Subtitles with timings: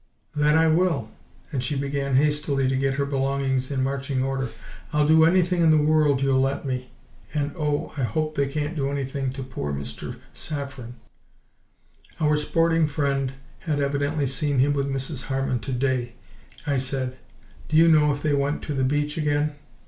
[0.35, 1.11] "That I will!"
[1.51, 4.49] And she began hastily to get her belongings in marching order.
[4.91, 6.89] "I'll do anything in the world you'll let me
[7.35, 10.15] and oh, I hope they can't do anything to poor, poor Mr.
[10.33, 10.95] Saffren!"
[12.19, 15.25] "Our sporting friend had evidently seen him with Mrs.
[15.25, 16.13] Harman to day,"
[16.65, 17.19] I said.
[17.69, 19.53] "Do you know if they went to the beach again?"